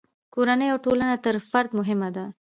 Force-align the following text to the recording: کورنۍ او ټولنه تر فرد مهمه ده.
کورنۍ 0.33 0.67
او 0.73 0.77
ټولنه 0.85 1.15
تر 1.25 1.35
فرد 1.49 1.69
مهمه 1.79 2.09
ده. 2.15 2.25